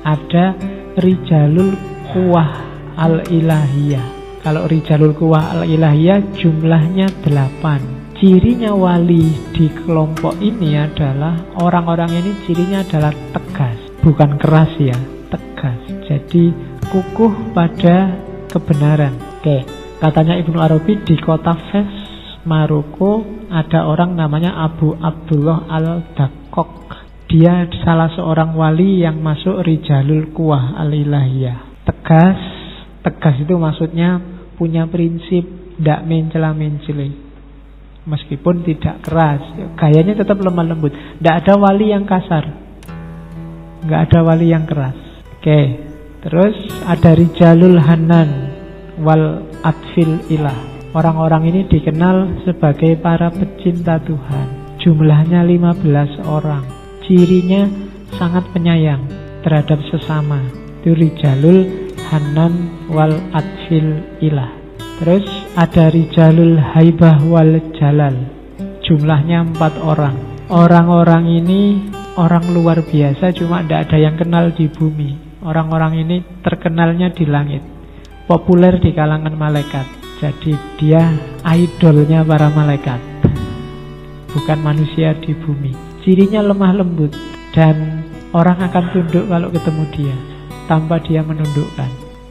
Ada 0.00 0.56
Rijalul 0.96 1.76
Kuwah 2.16 2.48
Al-Ilahiyah. 2.96 4.40
Kalau 4.40 4.64
Rijalul 4.66 5.12
Kuwah 5.12 5.52
Al-Ilahiyah 5.58 6.32
jumlahnya 6.34 7.12
8 7.22 8.01
cirinya 8.22 8.70
wali 8.70 9.34
di 9.50 9.66
kelompok 9.82 10.38
ini 10.38 10.78
adalah 10.78 11.58
orang-orang 11.58 12.22
ini 12.22 12.30
cirinya 12.46 12.86
adalah 12.86 13.10
tegas, 13.34 13.98
bukan 13.98 14.38
keras 14.38 14.70
ya, 14.78 14.94
tegas. 15.26 16.06
Jadi 16.06 16.54
kukuh 16.86 17.50
pada 17.50 18.14
kebenaran. 18.46 19.18
Oke, 19.42 19.66
katanya 19.98 20.38
Ibnu 20.38 20.54
Arabi 20.54 21.02
di 21.02 21.18
kota 21.18 21.50
Fes, 21.74 21.90
Maroko 22.46 23.26
ada 23.50 23.90
orang 23.90 24.14
namanya 24.14 24.54
Abu 24.70 24.94
Abdullah 24.94 25.66
Al-Dakok. 25.66 26.94
Dia 27.26 27.66
salah 27.82 28.06
seorang 28.14 28.54
wali 28.54 29.02
yang 29.02 29.18
masuk 29.18 29.66
Rijalul 29.66 30.30
Kuwah 30.30 30.78
Al-Ilahiyah. 30.78 31.82
Tegas, 31.82 32.38
tegas 33.02 33.34
itu 33.42 33.58
maksudnya 33.58 34.22
punya 34.54 34.86
prinsip, 34.86 35.42
tidak 35.74 36.06
mencela-mencela 36.06 37.21
Meskipun 38.04 38.66
tidak 38.66 39.02
keras. 39.06 39.42
Gayanya 39.78 40.18
tetap 40.18 40.42
lemah 40.42 40.66
lembut. 40.66 40.90
Tidak 40.90 41.34
ada 41.46 41.54
wali 41.54 41.94
yang 41.94 42.02
kasar. 42.02 42.44
Tidak 43.82 44.00
ada 44.10 44.18
wali 44.26 44.50
yang 44.50 44.66
keras. 44.66 44.98
Oke 45.38 45.92
Terus 46.22 46.54
ada 46.86 47.18
Rijalul 47.18 47.82
Hanan 47.82 48.30
Wal 49.02 49.42
Atfil 49.66 50.22
Ilah. 50.30 50.54
Orang-orang 50.94 51.50
ini 51.50 51.60
dikenal 51.66 52.46
sebagai 52.46 52.94
para 53.02 53.26
pecinta 53.34 53.98
Tuhan. 53.98 54.78
Jumlahnya 54.78 55.42
15 55.42 56.22
orang. 56.22 56.62
Cirinya 57.02 57.66
sangat 58.14 58.46
penyayang 58.54 59.02
terhadap 59.42 59.82
sesama. 59.90 60.38
Itu 60.78 60.94
Rijalul 60.94 61.90
Hanan 62.06 62.86
Wal 62.86 63.18
Atfil 63.34 64.22
Ilah. 64.22 64.54
Terus 65.02 65.26
ada 65.52 65.92
Rijalul 65.92 66.56
Haibah 66.56 67.20
wal 67.28 67.60
Jalal. 67.76 68.16
Jumlahnya 68.88 69.52
empat 69.52 69.76
orang. 69.84 70.16
Orang-orang 70.48 71.28
ini 71.28 71.88
orang 72.20 72.44
luar 72.52 72.84
biasa 72.84 73.32
Cuma 73.32 73.64
tidak 73.64 73.88
ada 73.88 73.98
yang 74.00 74.16
kenal 74.16 74.48
di 74.52 74.68
bumi. 74.68 75.40
Orang-orang 75.44 76.00
ini 76.00 76.16
terkenalnya 76.40 77.12
di 77.12 77.28
langit. 77.28 77.60
Populer 78.24 78.80
di 78.80 78.96
kalangan 78.96 79.36
malaikat. 79.36 79.84
Jadi 80.24 80.56
dia 80.80 81.04
idolnya 81.44 82.24
para 82.24 82.48
malaikat. 82.48 83.00
Bukan 84.32 84.58
manusia 84.64 85.12
di 85.20 85.36
bumi. 85.36 86.00
Cirinya 86.00 86.40
lemah 86.40 86.72
lembut. 86.80 87.12
Dan 87.52 88.08
orang 88.32 88.56
akan 88.72 88.84
tunduk 88.96 89.28
kalau 89.28 89.52
ketemu 89.52 89.84
dia. 89.92 90.16
Tanpa 90.64 90.96
dia 91.04 91.20
menundukkan. 91.20 91.90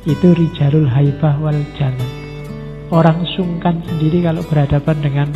Itu 0.10 0.34
Rijalul 0.34 0.90
Haibah 0.90 1.38
wal 1.38 1.62
Jalal 1.78 2.21
orang 2.92 3.24
sungkan 3.40 3.80
sendiri 3.88 4.22
kalau 4.28 4.44
berhadapan 4.46 4.98
dengan 5.00 5.28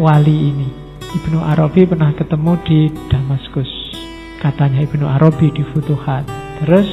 wali 0.00 0.52
ini. 0.52 0.68
Ibnu 1.12 1.44
Arabi 1.44 1.84
pernah 1.84 2.16
ketemu 2.16 2.52
di 2.64 2.80
Damaskus. 3.12 3.68
Katanya 4.40 4.80
Ibnu 4.88 5.04
Arabi 5.04 5.52
di 5.52 5.60
Futuhat. 5.76 6.24
Terus 6.64 6.88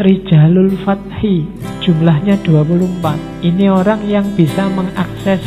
Rijalul 0.00 0.80
Fathi 0.80 1.44
jumlahnya 1.84 2.40
24. 2.40 3.44
Ini 3.44 3.68
orang 3.68 4.00
yang 4.08 4.24
bisa 4.32 4.64
mengakses 4.72 5.44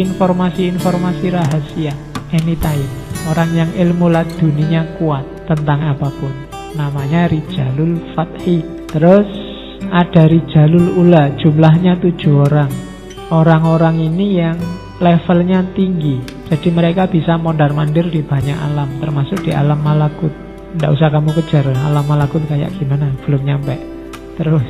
informasi-informasi 0.00 1.26
rahasia 1.28 1.92
anytime. 2.32 2.88
Orang 3.28 3.52
yang 3.52 3.68
ilmu 3.76 4.08
laduninya 4.08 4.96
kuat 4.96 5.28
tentang 5.44 5.84
apa 5.84 6.08
pun. 6.08 6.32
Namanya 6.72 7.28
Rijalul 7.28 8.16
Fathi. 8.16 8.88
Terus 8.88 9.28
ada 9.92 10.24
Rijalul 10.24 10.96
Ula, 10.96 11.36
jumlahnya 11.36 12.00
tujuh 12.00 12.48
orang 12.48 12.91
orang-orang 13.30 14.02
ini 14.02 14.26
yang 14.40 14.58
levelnya 14.98 15.62
tinggi. 15.76 16.22
Jadi 16.50 16.68
mereka 16.74 17.06
bisa 17.06 17.38
mondar-mandir 17.38 18.10
di 18.10 18.22
banyak 18.22 18.56
alam, 18.56 18.88
termasuk 18.98 19.42
di 19.46 19.54
alam 19.54 19.78
malakut. 19.82 20.30
Tidak 20.72 20.88
usah 20.88 21.12
kamu 21.12 21.36
kejar 21.36 21.68
alam 21.68 22.06
malakut 22.08 22.40
kayak 22.48 22.72
gimana, 22.80 23.12
belum 23.28 23.42
nyampe. 23.44 23.76
Terus, 24.40 24.64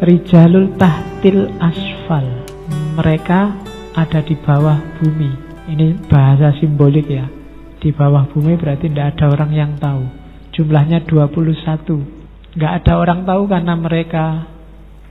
Rijalul 0.00 0.78
Tahtil 0.78 1.50
Asfal. 1.58 2.46
Mereka 2.94 3.40
ada 3.98 4.20
di 4.22 4.38
bawah 4.38 4.78
bumi. 5.00 5.30
Ini 5.70 6.06
bahasa 6.06 6.54
simbolik 6.58 7.10
ya. 7.10 7.26
Di 7.80 7.90
bawah 7.90 8.28
bumi 8.28 8.54
berarti 8.60 8.92
tidak 8.92 9.16
ada 9.16 9.32
orang 9.32 9.50
yang 9.56 9.72
tahu. 9.80 10.04
Jumlahnya 10.54 11.02
21. 11.08 12.54
Nggak 12.58 12.72
ada 12.82 12.92
orang 12.98 13.20
tahu 13.24 13.42
karena 13.46 13.74
mereka 13.78 14.44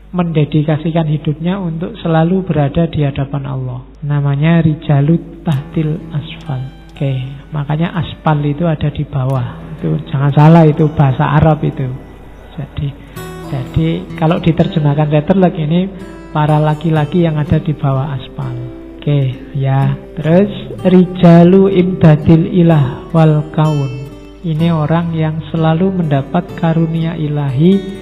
mendedikasikan 0.10 1.06
hidupnya 1.06 1.62
untuk 1.62 1.94
selalu 2.02 2.42
berada 2.46 2.90
di 2.90 3.06
hadapan 3.06 3.46
Allah. 3.46 3.86
Namanya 4.02 4.66
Rijalut 4.66 5.46
Tahtil 5.46 6.02
Asfal. 6.10 6.62
Oke, 6.94 7.16
makanya 7.56 7.96
aspal 7.96 8.44
itu 8.44 8.68
ada 8.68 8.92
di 8.92 9.08
bawah. 9.08 9.78
Itu 9.80 9.96
jangan 10.12 10.36
salah 10.36 10.68
itu 10.68 10.92
bahasa 10.92 11.24
Arab 11.40 11.64
itu. 11.64 11.88
Jadi 12.60 12.88
jadi 13.50 13.88
kalau 14.20 14.38
diterjemahkan 14.44 15.10
letterlock 15.10 15.56
ini 15.58 15.90
para 16.30 16.62
laki-laki 16.62 17.26
yang 17.26 17.40
ada 17.40 17.58
di 17.58 17.74
bawah 17.74 18.14
aspal. 18.14 18.54
Oke, 19.00 19.32
ya. 19.56 19.96
Terus 20.20 20.52
Rijalu 20.84 21.72
Imdadil 21.72 22.46
Ilah 22.52 23.10
wal 23.16 23.48
Kaun. 23.56 24.12
Ini 24.40 24.72
orang 24.72 25.16
yang 25.16 25.40
selalu 25.52 26.04
mendapat 26.04 26.48
karunia 26.56 27.16
ilahi 27.16 27.99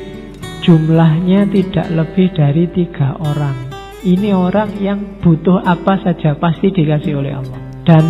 Jumlahnya 0.68 1.48
tidak 1.48 1.88
lebih 1.96 2.28
dari 2.36 2.68
tiga 2.68 3.16
orang. 3.24 3.72
Ini 4.04 4.36
orang 4.36 4.76
yang 4.84 5.24
butuh 5.24 5.64
apa 5.64 5.96
saja 6.04 6.36
pasti 6.36 6.76
dikasih 6.76 7.16
oleh 7.16 7.40
Allah. 7.40 7.56
Dan 7.88 8.04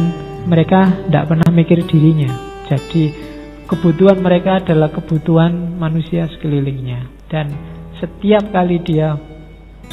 mereka 0.50 0.90
tidak 1.06 1.30
pernah 1.30 1.54
mikir 1.54 1.86
dirinya. 1.86 2.34
Jadi 2.66 3.14
kebutuhan 3.70 4.26
mereka 4.26 4.58
adalah 4.58 4.90
kebutuhan 4.90 5.78
manusia 5.78 6.26
sekelilingnya. 6.34 7.30
Dan 7.30 7.54
setiap 8.02 8.50
kali 8.50 8.82
dia 8.82 9.14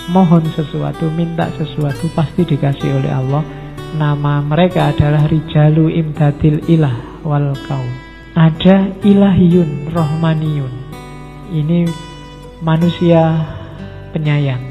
mohon 0.08 0.48
sesuatu, 0.48 1.12
minta 1.12 1.52
sesuatu, 1.60 2.08
pasti 2.16 2.48
dikasih 2.48 2.96
oleh 2.96 3.12
Allah. 3.12 3.44
Nama 3.92 4.40
mereka 4.40 4.88
adalah 4.88 5.28
Rijalu 5.28 6.00
Imdadil 6.00 6.64
Ilah 6.72 7.20
wal 7.28 7.52
Kaum. 7.68 7.92
Ada 8.32 9.04
Ilahiyun 9.04 9.92
Rohmaniyun. 9.92 10.72
Ini 11.52 12.13
manusia 12.62 13.42
penyayang. 14.14 14.62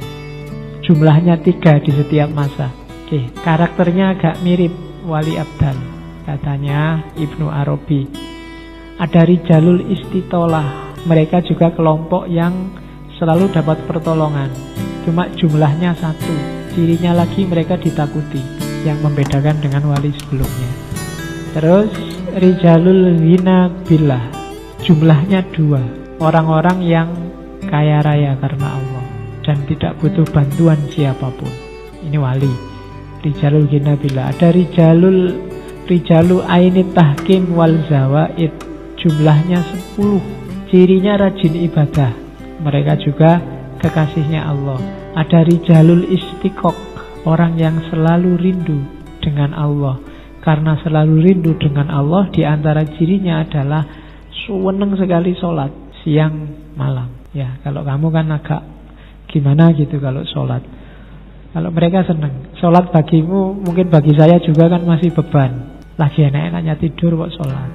Jumlahnya 0.84 1.40
tiga 1.40 1.80
di 1.80 1.92
setiap 1.92 2.32
masa. 2.32 2.72
Oke, 3.04 3.28
karakternya 3.44 4.16
agak 4.16 4.40
mirip 4.44 4.72
Wali 5.04 5.36
Abdal, 5.36 5.76
katanya 6.24 7.04
Ibnu 7.20 7.52
Arabi. 7.52 8.08
Ada 9.00 9.28
Rijalul 9.28 9.92
Istitolah, 9.92 10.96
mereka 11.04 11.44
juga 11.44 11.72
kelompok 11.76 12.32
yang 12.32 12.72
selalu 13.20 13.52
dapat 13.52 13.84
pertolongan. 13.84 14.48
Cuma 15.04 15.28
jumlahnya 15.36 15.92
satu, 16.00 16.36
cirinya 16.72 17.12
lagi 17.12 17.44
mereka 17.44 17.76
ditakuti, 17.76 18.40
yang 18.88 19.00
membedakan 19.04 19.60
dengan 19.60 19.92
wali 19.92 20.12
sebelumnya. 20.16 20.72
Terus 21.56 21.92
Rijalul 22.34 23.20
Wina 23.20 23.72
Billah, 23.88 24.24
jumlahnya 24.84 25.44
dua, 25.52 25.84
orang-orang 26.20 26.80
yang 26.84 27.10
kaya 27.74 28.06
raya 28.06 28.38
karena 28.38 28.78
Allah 28.78 29.04
dan 29.42 29.58
tidak 29.66 29.98
butuh 29.98 30.30
bantuan 30.30 30.78
siapa 30.94 31.34
pun. 31.34 31.50
Ini 32.06 32.18
wali. 32.22 32.54
Rijalul 33.26 33.66
Ginabila. 33.66 34.30
Ada 34.30 34.54
Rijalul 34.54 35.34
Rijalu 35.90 36.44
Ainit 36.46 36.94
Tahkim 36.94 37.58
wal 37.58 37.82
Zawaid. 37.90 38.54
Jumlahnya 39.02 39.60
10. 39.98 40.70
Cirinya 40.72 41.18
rajin 41.20 41.56
ibadah. 41.66 42.12
Mereka 42.64 42.94
juga 43.04 43.42
kekasihnya 43.82 44.48
Allah. 44.48 44.80
Ada 45.18 45.44
Rijalul 45.44 46.08
Istiqok. 46.08 46.94
Orang 47.24 47.56
yang 47.56 47.80
selalu 47.90 48.36
rindu 48.38 48.80
dengan 49.24 49.56
Allah. 49.56 50.00
Karena 50.44 50.76
selalu 50.84 51.24
rindu 51.24 51.56
dengan 51.56 51.88
Allah, 51.88 52.28
di 52.28 52.44
antara 52.44 52.84
cirinya 52.84 53.48
adalah 53.48 53.88
suweneng 54.44 55.00
sekali 55.00 55.32
sholat 55.40 55.72
siang 56.04 56.52
malam. 56.76 57.23
Ya, 57.34 57.58
kalau 57.66 57.82
kamu 57.82 58.14
kan 58.14 58.30
agak 58.30 58.62
gimana 59.26 59.74
gitu 59.74 59.98
kalau 59.98 60.22
sholat. 60.30 60.62
Kalau 61.54 61.70
mereka 61.74 62.06
senang. 62.06 62.54
Sholat 62.62 62.94
bagimu, 62.94 63.58
mungkin 63.58 63.90
bagi 63.90 64.14
saya 64.14 64.38
juga 64.38 64.70
kan 64.70 64.86
masih 64.86 65.10
beban. 65.14 65.82
Lagi 65.98 66.30
enak-enaknya 66.30 66.78
tidur 66.78 67.18
kok 67.26 67.34
sholat. 67.34 67.70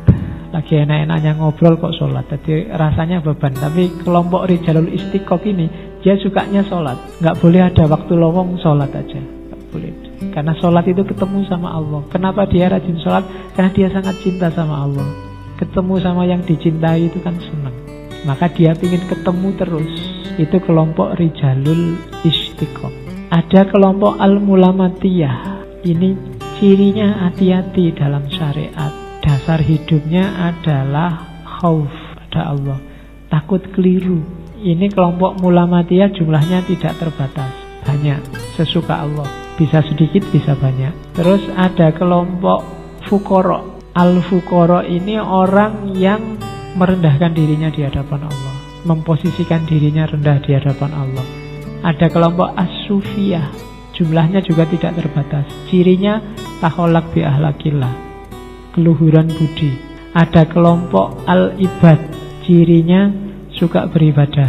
Lagi 0.55 0.79
enak-enaknya 0.79 1.39
ngobrol 1.39 1.75
kok 1.79 1.95
sholat. 1.95 2.27
Jadi 2.31 2.71
rasanya 2.71 3.19
beban. 3.19 3.55
Tapi 3.55 4.03
kelompok 4.03 4.47
Rijalul 4.47 4.95
Istiqoq 4.95 5.43
ini, 5.51 5.67
dia 6.03 6.15
sukanya 6.19 6.63
sholat. 6.63 7.19
Nggak 7.19 7.39
boleh 7.43 7.63
ada 7.67 7.85
waktu 7.91 8.13
lowong 8.15 8.59
sholat 8.63 8.91
aja. 8.95 9.19
Nggak 9.19 9.63
boleh. 9.75 9.93
Karena 10.35 10.53
sholat 10.59 10.87
itu 10.87 11.03
ketemu 11.03 11.47
sama 11.51 11.75
Allah. 11.75 12.03
Kenapa 12.11 12.47
dia 12.47 12.71
rajin 12.71 12.99
sholat? 13.03 13.27
Karena 13.59 13.71
dia 13.75 13.91
sangat 13.91 14.15
cinta 14.23 14.51
sama 14.55 14.87
Allah. 14.87 15.07
Ketemu 15.59 15.95
sama 15.99 16.23
yang 16.27 16.43
dicintai 16.47 17.11
itu 17.11 17.19
kan 17.23 17.35
senang. 17.39 17.88
Maka 18.27 18.51
dia 18.51 18.75
ingin 18.75 19.05
ketemu 19.07 19.49
terus. 19.55 19.93
Itu 20.39 20.59
kelompok 20.63 21.19
Rijalul 21.19 21.99
Istiqom. 22.23 22.91
Ada 23.29 23.69
kelompok 23.69 24.17
Al-Mulamatiyah. 24.19 25.61
Ini 25.85 26.11
cirinya 26.59 27.29
hati-hati 27.29 27.95
dalam 27.95 28.27
syariat. 28.27 28.91
Dasar 29.23 29.63
hidupnya 29.63 30.55
adalah 30.55 31.23
khauf 31.45 31.91
pada 32.19 32.55
Allah. 32.55 32.79
Takut 33.29 33.61
keliru. 33.77 34.25
Ini 34.59 34.91
kelompok 34.91 35.39
mulamatiyah 35.39 36.11
jumlahnya 36.11 36.67
tidak 36.67 36.99
terbatas. 36.99 37.53
Banyak. 37.87 38.19
Sesuka 38.59 39.07
Allah. 39.07 39.29
Bisa 39.55 39.83
sedikit, 39.87 40.27
bisa 40.35 40.59
banyak. 40.59 40.91
Terus 41.15 41.43
ada 41.55 41.95
kelompok 41.95 42.67
Fukoro. 43.07 43.79
Al-Fukoro 43.95 44.83
ini 44.87 45.19
orang 45.19 45.95
yang 45.95 46.39
merendahkan 46.79 47.35
dirinya 47.35 47.75
di 47.75 47.83
hadapan 47.83 48.31
Allah, 48.31 48.57
memposisikan 48.87 49.67
dirinya 49.67 50.07
rendah 50.07 50.39
di 50.39 50.55
hadapan 50.55 50.95
Allah. 50.95 51.27
Ada 51.83 52.07
kelompok 52.07 52.55
as-sufiyah, 52.55 53.51
jumlahnya 53.99 54.39
juga 54.47 54.63
tidak 54.71 54.95
terbatas. 54.95 55.45
Cirinya 55.67 56.23
taholak 56.63 57.11
bi 57.11 57.27
ahlakillah, 57.27 57.91
keluhuran 58.79 59.27
budi. 59.27 59.75
Ada 60.15 60.47
kelompok 60.47 61.27
al-ibad, 61.27 61.99
cirinya 62.47 63.11
suka 63.59 63.91
beribadah. 63.91 64.49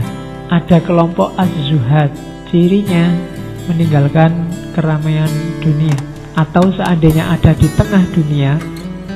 Ada 0.53 0.81
kelompok 0.85 1.33
az-zuhad, 1.37 2.13
cirinya 2.53 3.09
meninggalkan 3.69 4.49
keramaian 4.77 5.29
dunia. 5.61 5.97
Atau 6.37 6.73
seandainya 6.73 7.35
ada 7.35 7.53
di 7.53 7.67
tengah 7.73 8.05
dunia, 8.15 8.57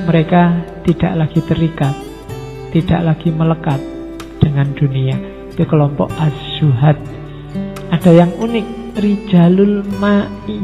mereka 0.06 0.62
tidak 0.84 1.14
lagi 1.16 1.40
terikat 1.42 2.03
tidak 2.74 3.02
lagi 3.06 3.30
melekat 3.30 3.78
dengan 4.42 4.74
dunia. 4.74 5.14
Itu 5.54 5.70
kelompok 5.70 6.10
az-zuhad. 6.18 6.98
Ada 7.94 8.26
yang 8.26 8.34
unik, 8.42 8.98
rijalul 8.98 9.86
ma'i. 10.02 10.58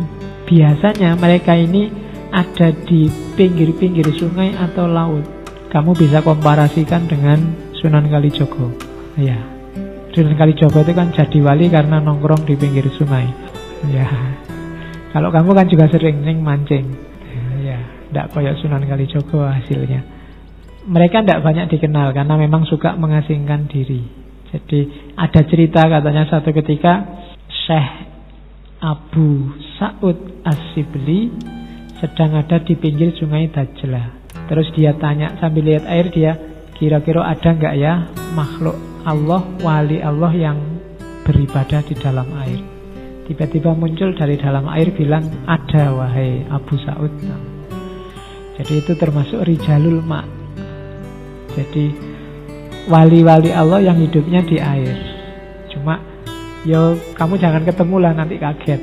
Biasanya 0.50 1.14
mereka 1.14 1.54
ini 1.54 1.94
ada 2.34 2.74
di 2.74 3.06
pinggir-pinggir 3.38 4.10
sungai 4.18 4.58
atau 4.58 4.90
laut. 4.90 5.22
Kamu 5.70 5.94
bisa 5.94 6.26
komparasikan 6.26 7.06
dengan 7.06 7.38
Sunan 7.78 8.10
Kalijogo. 8.10 8.74
Ya. 9.14 9.38
Sunan 10.10 10.34
Kalijogo 10.34 10.82
itu 10.82 10.94
kan 10.98 11.14
jadi 11.14 11.38
wali 11.46 11.70
karena 11.70 12.02
nongkrong 12.02 12.50
di 12.50 12.58
pinggir 12.58 12.90
sungai. 12.98 13.30
Ya. 13.94 14.10
Kalau 15.14 15.30
kamu 15.30 15.54
kan 15.54 15.70
juga 15.70 15.86
sering 15.94 16.26
mancing. 16.42 16.90
Ya, 17.62 17.78
tidak 18.10 18.34
kayak 18.34 18.58
Sunan 18.58 18.82
Kalijogo 18.90 19.46
hasilnya 19.46 20.19
mereka 20.90 21.22
tidak 21.22 21.46
banyak 21.46 21.70
dikenal 21.70 22.18
karena 22.18 22.34
memang 22.34 22.66
suka 22.66 22.98
mengasingkan 22.98 23.70
diri. 23.70 24.02
Jadi 24.50 25.14
ada 25.14 25.42
cerita 25.46 25.86
katanya 25.86 26.26
satu 26.26 26.50
ketika 26.50 27.06
Syekh 27.46 28.10
Abu 28.82 29.54
Sa'ud 29.78 30.42
As-Sibli 30.42 31.30
sedang 32.02 32.34
ada 32.34 32.58
di 32.58 32.74
pinggir 32.74 33.14
sungai 33.22 33.54
Dajlah. 33.54 34.34
Terus 34.50 34.74
dia 34.74 34.98
tanya 34.98 35.38
sambil 35.38 35.70
lihat 35.70 35.86
air 35.86 36.10
dia, 36.10 36.34
kira-kira 36.74 37.22
ada 37.22 37.54
nggak 37.54 37.76
ya 37.78 38.10
makhluk 38.34 38.74
Allah, 39.06 39.46
wali 39.62 40.02
Allah 40.02 40.34
yang 40.34 40.58
beribadah 41.22 41.86
di 41.86 41.94
dalam 41.94 42.26
air. 42.42 42.58
Tiba-tiba 43.30 43.78
muncul 43.78 44.18
dari 44.18 44.42
dalam 44.42 44.66
air 44.74 44.90
bilang, 44.90 45.22
ada 45.46 45.94
wahai 45.94 46.50
Abu 46.50 46.82
Sa'ud. 46.82 47.14
Jadi 48.58 48.74
itu 48.74 48.98
termasuk 48.98 49.46
Rijalul 49.46 50.02
Ma' 50.02 50.39
Jadi 51.54 51.86
wali-wali 52.90 53.54
Allah 53.54 53.80
yang 53.86 53.98
hidupnya 54.02 54.42
di 54.42 54.58
air. 54.58 54.98
Cuma 55.70 56.02
yo 56.66 56.98
kamu 57.14 57.38
jangan 57.38 57.64
ketemu 57.64 57.96
lah 58.02 58.12
nanti 58.18 58.36
kaget. 58.42 58.82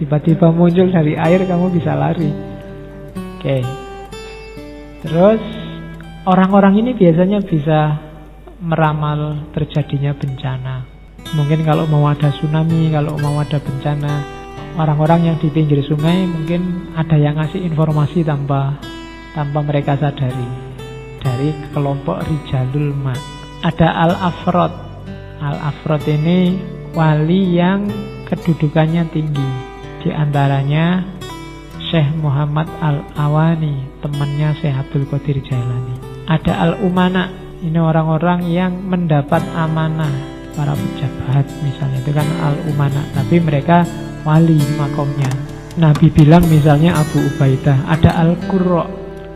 Tiba-tiba 0.00 0.50
muncul 0.50 0.88
dari 0.90 1.14
air 1.14 1.44
kamu 1.44 1.70
bisa 1.70 1.92
lari. 1.94 2.32
Oke. 3.38 3.58
Terus 5.04 5.42
orang-orang 6.24 6.80
ini 6.82 6.90
biasanya 6.96 7.44
bisa 7.44 8.00
meramal 8.62 9.50
terjadinya 9.52 10.14
bencana. 10.14 10.86
Mungkin 11.32 11.64
kalau 11.64 11.86
mau 11.86 12.06
ada 12.10 12.28
tsunami, 12.34 12.90
kalau 12.92 13.16
mau 13.18 13.40
ada 13.40 13.56
bencana, 13.58 14.42
orang-orang 14.76 15.32
yang 15.32 15.36
di 15.38 15.48
pinggir 15.52 15.80
sungai 15.84 16.24
mungkin 16.24 16.92
ada 16.96 17.16
yang 17.18 17.36
ngasih 17.36 17.60
informasi 17.62 18.24
tanpa 18.24 18.78
tanpa 19.32 19.60
mereka 19.64 19.96
sadari 19.96 20.71
dari 21.22 21.54
kelompok 21.70 22.26
Rijalul 22.26 22.90
Ma. 22.98 23.14
Ada 23.62 23.88
Al-Afrod. 24.10 24.72
Al-Afrod 25.38 26.02
ini 26.10 26.58
wali 26.92 27.56
yang 27.56 27.86
kedudukannya 28.26 29.06
tinggi. 29.14 29.48
Di 30.02 30.10
antaranya 30.10 31.06
Syekh 31.88 32.10
Muhammad 32.18 32.66
Al-Awani, 32.82 34.02
temannya 34.02 34.58
Syekh 34.58 34.74
Abdul 34.74 35.06
Qadir 35.06 35.38
Jailani. 35.46 36.26
Ada 36.26 36.58
Al-Umana, 36.68 37.30
ini 37.62 37.78
orang-orang 37.78 38.50
yang 38.50 38.74
mendapat 38.82 39.46
amanah 39.54 40.10
para 40.52 40.76
pejabat 40.76 41.46
misalnya 41.64 41.98
itu 42.02 42.12
kan 42.12 42.28
Al-Umana, 42.42 43.02
tapi 43.14 43.38
mereka 43.40 43.86
wali 44.26 44.58
makomnya. 44.76 45.30
Nabi 45.72 46.12
bilang 46.12 46.44
misalnya 46.52 47.00
Abu 47.00 47.16
Ubaidah, 47.32 47.88
ada 47.88 48.10
Al-Qurra, 48.20 48.84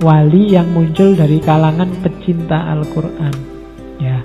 wali 0.00 0.52
yang 0.52 0.68
muncul 0.72 1.16
dari 1.16 1.40
kalangan 1.40 1.88
pecinta 2.04 2.72
Al-Qur'an. 2.76 3.34
Ya, 3.96 4.20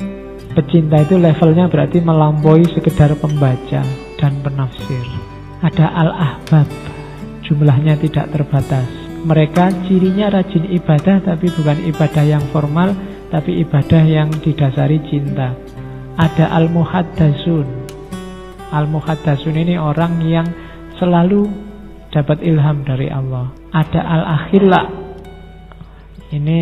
pecinta 0.52 1.00
itu 1.00 1.16
levelnya 1.16 1.72
berarti 1.72 2.04
melampaui 2.04 2.68
sekedar 2.72 3.16
pembaca 3.16 3.82
dan 4.20 4.34
penafsir. 4.44 5.06
Ada 5.62 5.94
Al-Ahbab, 5.94 6.68
jumlahnya 7.46 7.96
tidak 8.02 8.34
terbatas. 8.34 8.88
Mereka 9.22 9.86
cirinya 9.86 10.34
rajin 10.34 10.66
ibadah 10.74 11.22
tapi 11.22 11.46
bukan 11.54 11.78
ibadah 11.94 12.24
yang 12.26 12.42
formal, 12.50 12.90
tapi 13.30 13.62
ibadah 13.62 14.02
yang 14.04 14.34
didasari 14.42 14.98
cinta. 15.08 15.54
Ada 16.18 16.52
Al-Muhaddasun. 16.58 17.68
Al-Muhaddasun 18.74 19.56
ini 19.56 19.78
orang 19.78 20.20
yang 20.26 20.48
selalu 20.98 21.48
dapat 22.12 22.44
ilham 22.44 22.84
dari 22.84 23.08
Allah. 23.08 23.54
Ada 23.72 24.02
Al-Akhila. 24.04 25.01
Ini 26.32 26.60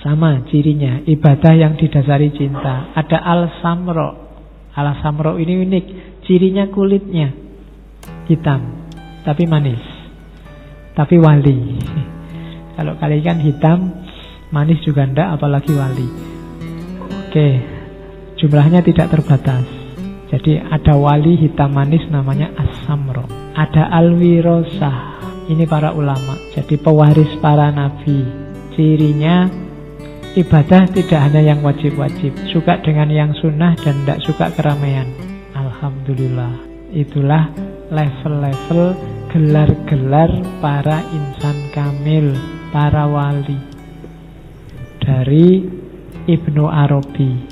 sama 0.00 0.46
cirinya, 0.48 1.02
ibadah 1.04 1.52
yang 1.52 1.74
didasari 1.76 2.32
cinta. 2.32 2.94
Ada 2.96 3.18
Al-Samro. 3.20 4.10
Al-Samro 4.72 5.36
ini 5.36 5.60
unik, 5.60 5.84
cirinya 6.24 6.70
kulitnya 6.72 7.34
hitam, 8.30 8.86
tapi 9.26 9.44
manis. 9.50 9.82
Tapi 10.94 11.18
wali. 11.18 11.58
Kalau 12.78 12.94
kali 12.96 13.18
kan 13.20 13.42
hitam, 13.42 13.78
manis 14.54 14.78
juga 14.86 15.04
ndak, 15.04 15.36
apalagi 15.36 15.74
wali. 15.74 16.08
Oke, 17.26 17.48
jumlahnya 18.38 18.80
tidak 18.86 19.10
terbatas. 19.10 19.66
Jadi 20.30 20.62
ada 20.62 20.94
wali 20.94 21.34
hitam 21.34 21.74
manis 21.74 22.06
namanya 22.06 22.54
As-Samro. 22.54 23.26
Ada 23.58 23.90
Al-Wirosah. 23.90 25.09
Ini 25.50 25.66
para 25.66 25.90
ulama. 25.90 26.38
Jadi 26.54 26.78
pewaris 26.78 27.34
para 27.42 27.74
nabi. 27.74 28.22
Cirinya 28.78 29.50
ibadah 30.38 30.86
tidak 30.94 31.20
hanya 31.26 31.42
yang 31.42 31.58
wajib-wajib. 31.66 32.30
Suka 32.54 32.78
dengan 32.78 33.10
yang 33.10 33.34
sunnah 33.34 33.74
dan 33.82 34.06
tidak 34.06 34.22
suka 34.22 34.46
keramaian. 34.54 35.10
Alhamdulillah. 35.58 36.54
Itulah 36.94 37.50
level-level 37.90 38.94
gelar-gelar 39.34 40.30
para 40.62 41.02
insan 41.10 41.58
kamil, 41.74 42.30
para 42.70 43.10
wali. 43.10 43.58
Dari 45.02 45.66
Ibnu 46.30 46.70
Arabi 46.70 47.49